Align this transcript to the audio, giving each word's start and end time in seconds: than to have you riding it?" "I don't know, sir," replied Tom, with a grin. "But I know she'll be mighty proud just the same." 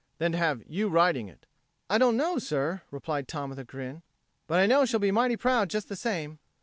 than 0.17 0.31
to 0.31 0.37
have 0.39 0.63
you 0.67 0.87
riding 0.89 1.27
it?" 1.27 1.45
"I 1.87 1.99
don't 1.99 2.17
know, 2.17 2.39
sir," 2.39 2.81
replied 2.89 3.27
Tom, 3.27 3.51
with 3.51 3.59
a 3.59 3.63
grin. 3.63 4.01
"But 4.47 4.59
I 4.59 4.65
know 4.65 4.83
she'll 4.83 4.99
be 4.99 5.11
mighty 5.11 5.37
proud 5.37 5.69
just 5.69 5.89
the 5.89 5.95
same." 5.95 6.39